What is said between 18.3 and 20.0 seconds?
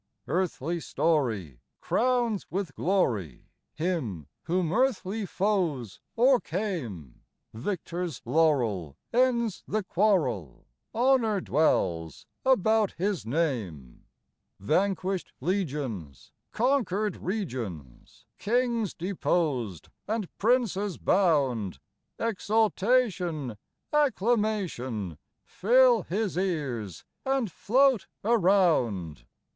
Kings deposed,